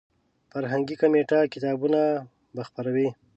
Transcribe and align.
فرهنګي 0.51 0.95
کمیټه 1.01 1.39
کتابونه 1.53 2.01
به 2.55 2.61
خپروي. 2.67 3.09